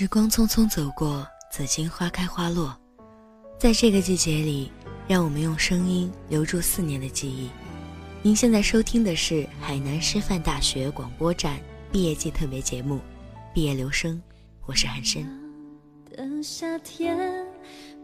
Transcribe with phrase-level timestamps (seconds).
[0.00, 2.74] 时光匆匆走过，紫荆花开花落，
[3.58, 4.72] 在这个季节里，
[5.06, 7.50] 让我们用声音留住四年的记忆。
[8.22, 11.60] 您现在收听的是海南师范大学广播站
[11.92, 12.94] 毕业季特别节目
[13.52, 14.16] 《毕业留声》，
[14.64, 15.22] 我是韩深。
[16.10, 17.46] 的夏天，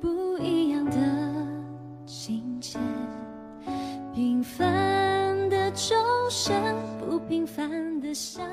[0.00, 0.98] 不一样的
[2.08, 2.76] 情节，
[4.12, 5.94] 平凡的周
[6.28, 8.44] 身，不平凡的想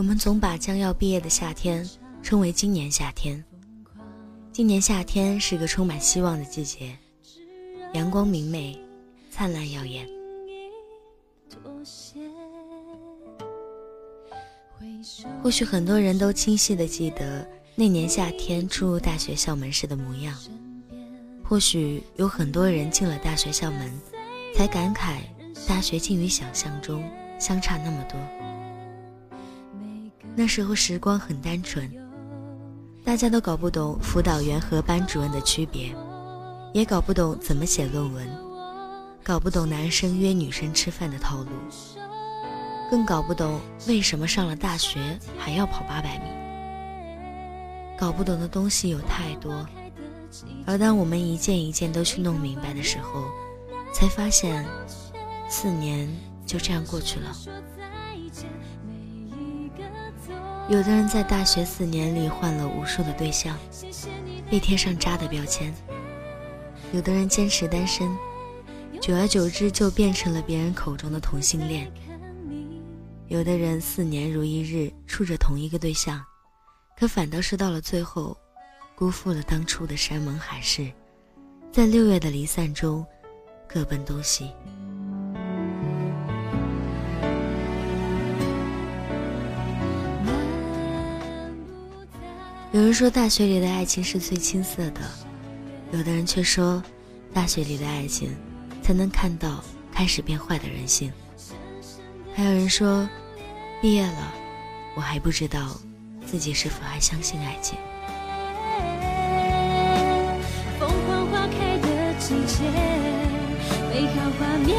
[0.00, 1.86] 我们总把将要毕业的夏天
[2.22, 3.44] 称为今年夏天。
[4.50, 6.96] 今年夏天是个充满希望的季节，
[7.92, 8.80] 阳光明媚，
[9.30, 10.08] 灿烂耀眼。
[15.42, 20.34] 或许很多人都清晰地记得那年夏天出入大学校门时的模样。
[21.44, 23.92] 或许有很多人进了大学校门，
[24.56, 25.18] 才感慨
[25.68, 27.04] 大学竟与想象中
[27.38, 28.18] 相差那么多。
[30.36, 31.90] 那时候时光很单纯，
[33.04, 35.94] 大家都搞不懂辅导员和班主任的区别，
[36.72, 38.26] 也搞不懂怎么写论文，
[39.22, 41.50] 搞不懂男生约女生吃饭的套路，
[42.90, 46.24] 更搞不懂为什么上了大学还要跑八百米。
[47.98, 49.66] 搞不懂的东西有太多，
[50.64, 53.24] 而当我们一件一件都去弄明白的时候，
[53.92, 54.64] 才发现，
[55.50, 56.08] 四年
[56.46, 57.36] 就这样过去了。
[60.70, 63.58] 有的人在大学四年里换了无数的对象，
[64.48, 65.72] 被贴上渣的标签；
[66.92, 68.08] 有的人坚持单身，
[69.00, 71.88] 久而久之就变成了别人口中的同性恋；
[73.26, 76.24] 有的人四年如一日处着同一个对象，
[76.96, 78.38] 可反倒是到了最后，
[78.94, 80.88] 辜负了当初的山盟海誓，
[81.72, 83.04] 在六月的离散中，
[83.66, 84.52] 各奔东西。
[92.72, 95.00] 有人说大学里的爱情是最青涩的，
[95.90, 96.80] 有的人却说，
[97.34, 98.30] 大学里的爱情
[98.80, 101.12] 才能看到开始变坏的人性。
[102.32, 103.08] 还有人说，
[103.82, 104.32] 毕业了，
[104.94, 105.76] 我还不知道
[106.24, 107.76] 自己是否还相信爱情。
[110.78, 112.62] 凤凰花开的季节，
[113.92, 114.78] 美好画面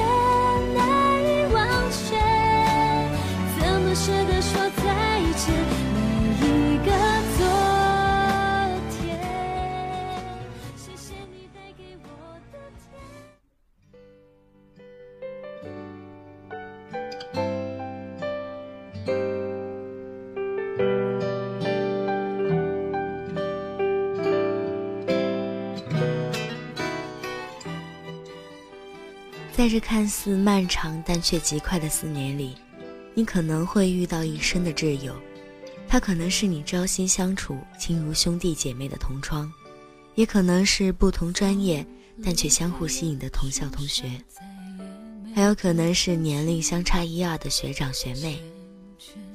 [29.62, 32.56] 在这看似漫长但却极快的四年里，
[33.14, 35.14] 你可能会遇到一生的挚友，
[35.88, 39.54] 他可能是你朝夕相处、亲如兄弟姐妹的同窗，
[40.16, 41.86] 也可能是不同专业
[42.24, 44.10] 但却相互吸引的同校同学，
[45.36, 48.42] 还有可能是年龄相差一二的学长学妹。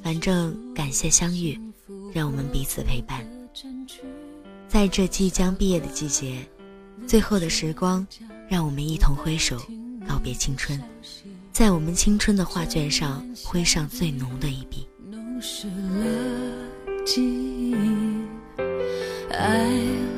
[0.03, 1.56] 反正感谢相遇，
[2.12, 3.25] 让我们彼此陪伴。
[4.66, 6.44] 在这即将毕业的季节，
[7.06, 8.04] 最后的时光，
[8.48, 9.56] 让我们一同挥手。
[10.09, 10.81] 告别青春，
[11.53, 14.87] 在我们青春的画卷上挥上最浓的一笔。
[15.11, 17.75] 弄湿了记忆，
[19.31, 19.69] 爱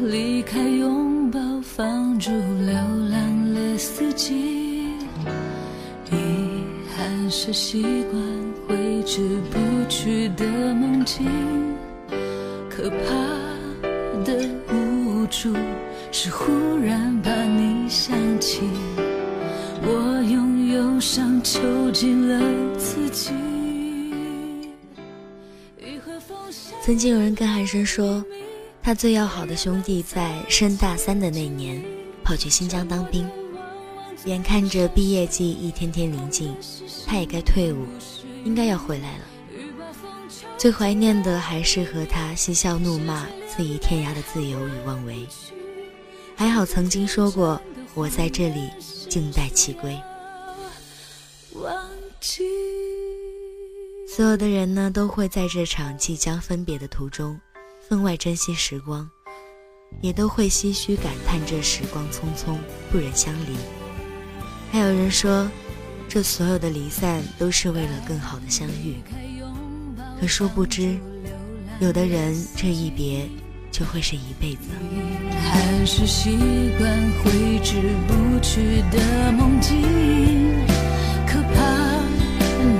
[0.02, 4.88] 离开拥抱，放逐流浪了四季。
[6.10, 6.16] 遗
[6.96, 8.22] 憾是习惯
[8.66, 10.44] 挥之不去的
[10.74, 11.26] 梦境，
[12.70, 12.96] 可怕
[14.24, 15.54] 的无助
[16.10, 18.62] 是忽然把你想起。
[19.82, 23.32] 我用忧伤囚禁了自己。
[26.82, 28.24] 曾经有人跟韩生说，
[28.82, 31.82] 他最要好的兄弟在升大三的那年
[32.24, 33.28] 跑去新疆当兵，
[34.24, 36.54] 眼看着毕业季一天天临近，
[37.06, 37.84] 他也该退伍，
[38.44, 39.24] 应该要回来了。
[40.56, 45.26] 最怀念的还是和他嬉笑怒骂、恣意天涯的自由与妄为。
[46.34, 47.60] 还好曾经说过，
[47.94, 48.70] 我在这里。
[49.08, 49.98] 静待其归。
[54.14, 57.40] 所有的人呢，都会在这场即将分别的途中，
[57.88, 59.08] 分外珍惜时光，
[60.00, 62.56] 也都会唏嘘感叹这时光匆匆，
[62.90, 63.56] 不忍相离。
[64.70, 65.48] 还有人说，
[66.08, 68.96] 这所有的离散都是为了更好的相遇。
[70.20, 70.98] 可殊不知，
[71.80, 73.28] 有的人这一别。
[73.70, 74.62] 就会是一辈子。
[75.50, 76.38] 还是习
[76.78, 76.88] 惯
[77.22, 79.82] 挥之不去的梦境
[81.26, 81.60] 可怕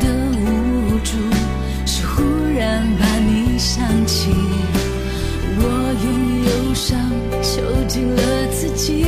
[0.00, 0.09] 的
[0.41, 1.17] 无助
[1.87, 2.23] 是忽
[2.56, 4.31] 然把你想起。
[5.61, 5.65] 我
[6.05, 7.11] 用忧伤
[7.43, 9.06] 囚禁了自己。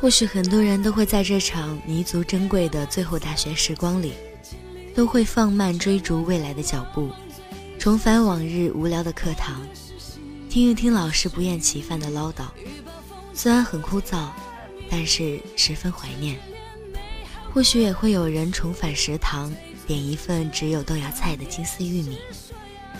[0.00, 4.14] 或许很多人都会在这场弥足珍贵的最后大学时光里
[4.96, 7.08] 都会放慢追逐未来的脚步
[7.78, 9.62] 重返往日无聊的课堂。
[10.52, 12.44] 听一听老师不厌其烦的唠叨。
[13.32, 14.28] 虽然很枯燥，
[14.90, 16.38] 但是十分怀念。
[17.54, 19.50] 或许也会有人重返食堂，
[19.86, 22.18] 点一份只有豆芽菜的金丝玉米，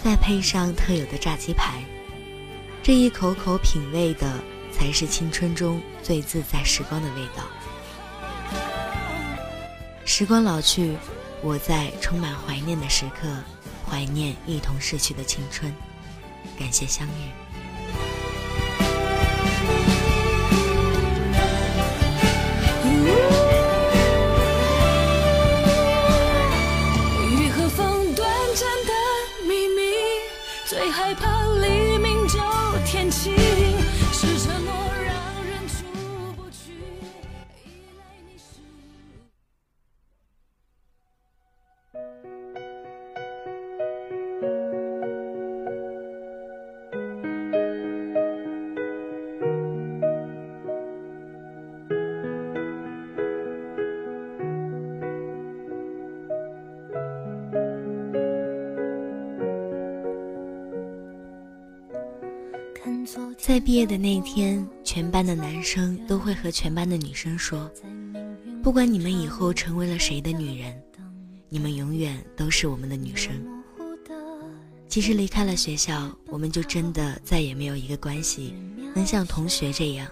[0.02, 1.84] 再配上特有的炸鸡排，
[2.82, 4.32] 这一口口品味的。
[4.72, 7.44] 才是青春中最自在时光的味道。
[10.06, 10.96] 时光老去，
[11.42, 13.28] 我在充满怀念的时刻，
[13.86, 15.70] 怀念一同逝去的青春。
[16.58, 17.32] 感谢相遇。
[63.52, 67.70] 在毕业的那天，全班的男生都会和全班的女生说
[68.64, 70.82] ：“不管你们以后成为了谁的女人，
[71.50, 73.30] 你们永远都是我们的女生。”
[74.88, 78.54] 其实离开了学校，我们就真的再也没有一个关系
[78.94, 80.08] 能像同学这样，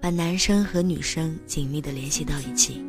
[0.00, 2.84] 把男生和女生紧密的联系到一起，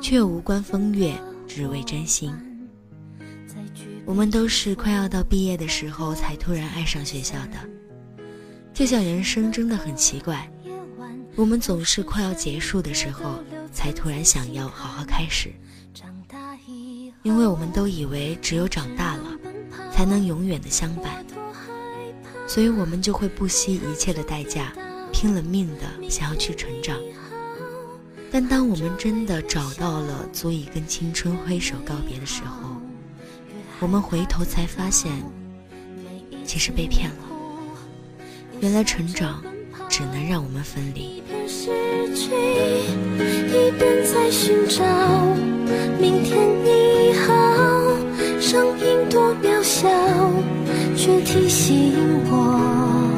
[0.00, 1.12] 却无关风月，
[1.44, 2.32] 只为真心。
[4.04, 7.68] 我们都是快要到毕业的时候才突然爱上学校的。
[8.78, 10.48] 就像人生真的很奇怪，
[11.34, 13.42] 我们总是快要结束的时候，
[13.72, 15.52] 才突然想要好好开始。
[17.24, 19.36] 因为我们都以为只有长大了，
[19.92, 21.26] 才能永远的相伴，
[22.46, 24.72] 所以我们就会不惜一切的代价，
[25.12, 26.96] 拼了命的想要去成长。
[28.30, 32.76] 但当我们真的找到了足以跟青春挥手告别的时候，
[33.80, 35.10] 我们回头才发现，
[36.44, 37.27] 其实被骗了。
[38.60, 39.40] 原来成长
[39.88, 41.18] 只能让我们分离。
[41.18, 41.66] 一边失
[42.14, 44.84] 去，一边在寻找
[46.00, 47.28] 明天你好。
[48.40, 49.88] 声音多渺小，
[50.96, 51.92] 却提醒
[52.30, 53.08] 我，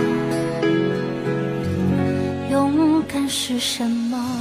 [2.50, 4.38] 勇敢是什么。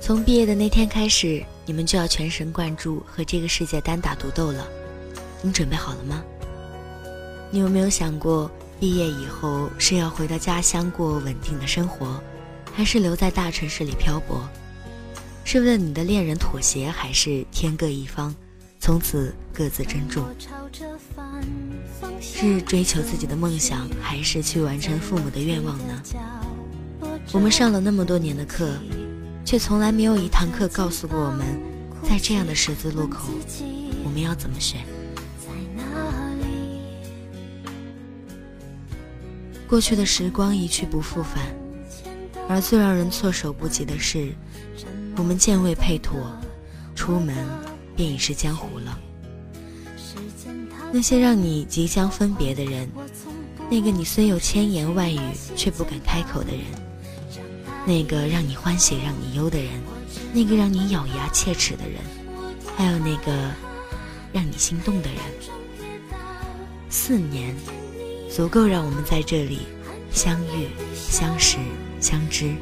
[0.00, 4.66] 从毕业的那天开始，你们就要全神贯注和这个世界单打独斗了。
[5.42, 6.22] 你准备好了吗？
[7.50, 8.50] 你有没有想过？
[8.82, 12.20] 毕业以后是要回到家乡过稳定的生活，
[12.74, 14.42] 还是留在大城市里漂泊？
[15.44, 18.34] 是为了你的恋人妥协，还是天各一方，
[18.80, 20.24] 从此各自珍重？
[22.20, 26.02] 是追求自己的梦想，还是去完成父母的愿望呢？
[27.30, 28.68] 我们上了那么多年的课，
[29.44, 31.46] 却从来没有一堂课告诉过我们，
[32.02, 33.28] 在这样的十字路口，
[34.02, 34.84] 我们要怎么选？
[39.72, 41.42] 过去的时光一去不复返，
[42.46, 44.30] 而最让人措手不及的是，
[45.16, 46.30] 我们渐未配妥，
[46.94, 47.34] 出门
[47.96, 48.98] 便已是江湖了。
[50.92, 52.86] 那些让你即将分别的人，
[53.70, 55.18] 那个你虽有千言万语
[55.56, 56.66] 却不敢开口的人，
[57.86, 59.72] 那个让你欢喜让你忧的人，
[60.34, 61.98] 那个让你咬牙切齿的人，
[62.76, 63.50] 还有那个
[64.34, 65.18] 让你心动的人，
[66.90, 67.56] 四年。
[68.34, 69.58] 足够让我们在这里
[70.10, 71.58] 相遇、相识、
[72.00, 72.54] 相知。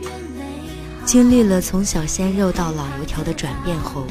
[1.07, 4.05] 经历了从小鲜肉到老油条的转变后，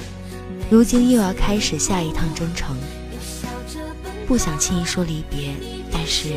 [0.69, 2.77] 如今又要开始下一趟征程。
[4.25, 5.53] 不想轻易说离别，
[5.91, 6.29] 但是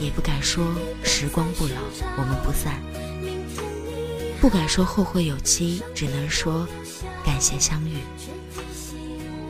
[0.00, 0.64] 也不敢说
[1.02, 1.80] 时光不老，
[2.16, 2.80] 我们不散。
[4.40, 6.66] 不敢说后会有期，只能说
[7.24, 7.96] 感谢相遇。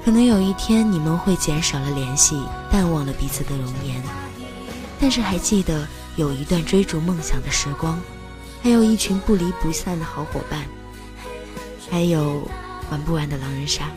[0.02, 4.02] 可能有一天你们会减少了联系，淡忘了彼此的容颜。
[5.02, 8.00] 但是还记得有一段追逐梦想的时光，
[8.62, 10.64] 还有一群不离不散的好伙伴，
[11.90, 12.48] 还有
[12.88, 13.90] 玩不完的狼人杀。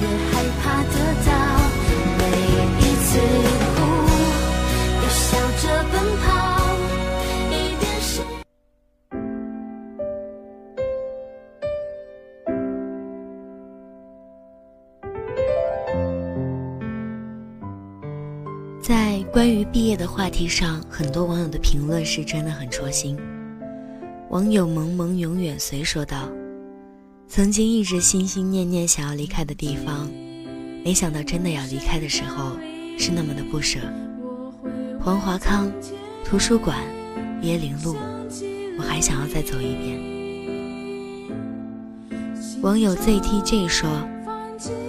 [0.00, 1.30] 越害怕得到
[2.18, 2.24] 每
[2.80, 3.47] 一次。
[19.30, 23.16] 关于毕业的话题上，很多网友的评论是真的很戳心。
[24.30, 26.30] 网友萌萌永远随说道
[27.28, 30.10] ：“曾经一直心心念念想要离开的地方，
[30.82, 32.52] 没想到真的要离开的时候，
[32.98, 33.78] 是那么的不舍。
[34.98, 35.70] 黄华康
[36.24, 36.78] 图书馆，
[37.42, 37.96] 椰林路，
[38.78, 40.00] 我还想要再走一遍。”
[42.62, 43.88] 网友 ZTJ 说：“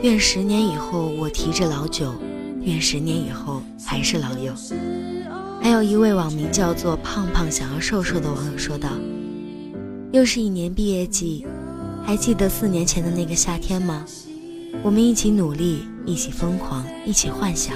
[0.02, 2.16] 愿十年以后我提着老酒。”
[2.62, 4.54] 愿十年以后还是老友。
[5.62, 8.90] 还有一位网名叫做“胖胖想要瘦瘦”的网友说道
[10.14, 11.46] ：“又是一年毕业季，
[12.06, 14.06] 还记得四年前的那个夏天吗？
[14.82, 17.76] 我们一起努力，一起疯狂，一起幻想。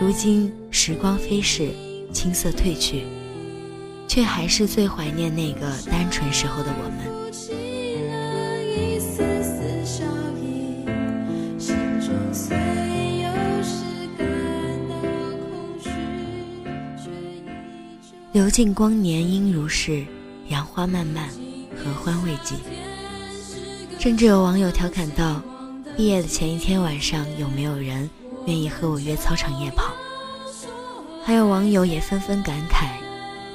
[0.00, 1.70] 如今时光飞逝，
[2.12, 3.02] 青涩褪去，
[4.08, 5.60] 却还是最怀念那个
[5.90, 7.12] 单纯时候的我们。”
[18.42, 20.04] 流尽光年应如是，
[20.48, 21.28] 杨花漫漫，
[21.76, 22.58] 合欢未尽。
[24.00, 25.40] 甚至有网友调侃道
[25.96, 28.10] ：“毕业的前一天晚上，有没有人
[28.48, 29.92] 愿意和我约操场夜跑？”
[31.24, 32.88] 还有网友也纷纷感慨：“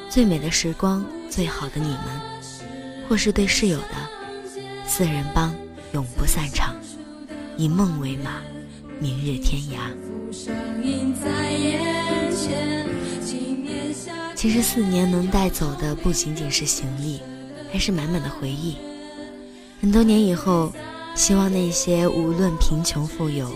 [0.08, 2.00] 最美的时光，最好的你们。”
[3.10, 3.96] 或是对室友的
[4.88, 5.54] ：“四人帮，
[5.92, 6.74] 永不散场，
[7.58, 8.40] 以梦为马，
[9.02, 9.92] 明日天涯。”
[14.38, 17.20] 其实四年能带走的不仅仅是行李，
[17.72, 18.76] 还是满满的回忆。
[19.82, 20.72] 很多年以后，
[21.16, 23.50] 希望那些无论贫穷富有，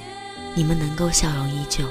[0.56, 1.84] 你们能够笑容依旧。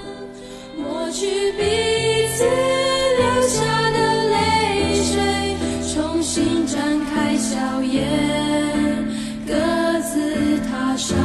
[0.77, 6.83] 抹去彼此留下的泪水，重新展
[7.15, 8.09] 开笑颜，
[9.47, 9.55] 各
[10.01, 11.17] 自踏上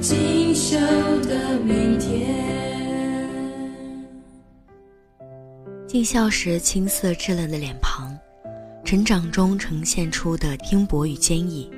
[0.00, 0.78] 锦绣
[1.28, 2.41] 的明天。
[5.92, 8.18] 进校时青涩稚嫩的脸庞，
[8.82, 11.70] 成长中呈现出的拼搏与坚毅，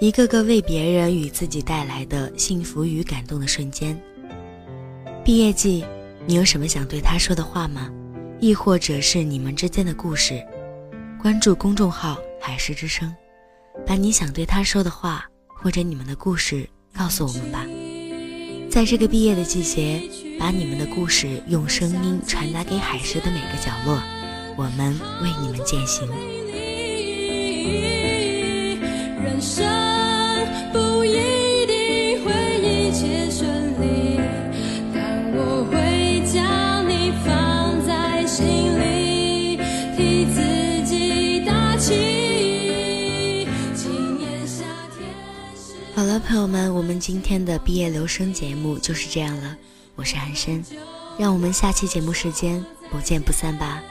[0.00, 3.98] 一个个为别人与自己带来的幸福与感动的瞬间。
[5.24, 5.82] 毕业季，
[6.26, 7.90] 你有什么想对他说的话吗？
[8.38, 10.46] 亦或者是你们之间的故事？
[11.18, 13.10] 关注公众号“海狮之声”，
[13.86, 17.64] 把你想对他说的话或者你们的故事告诉我们吧。
[18.72, 20.00] 在这个毕业的季节，
[20.40, 24.02] 把你们的故事用声音传达给海市的每个角落，
[24.56, 26.08] 我们为你们践行。
[29.22, 29.62] 人生
[30.72, 34.18] 不一定会一切顺利，
[34.94, 38.46] 但我会将你放在心
[38.80, 39.58] 里，
[39.98, 40.61] 替自己
[46.22, 49.56] 朋友们，我们今天的毕业留声节目就是这样了。
[49.96, 50.64] 我是韩深，
[51.18, 53.82] 让我们下期节目时间不见不散吧。